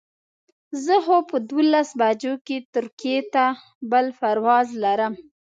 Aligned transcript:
زه 0.83 0.95
خو 1.03 1.17
په 1.29 1.37
دولس 1.49 1.89
بجو 1.99 2.33
ترکیې 2.75 3.19
ته 3.33 3.45
بل 3.91 4.05
پرواز 4.19 4.67
لرم. 4.83 5.13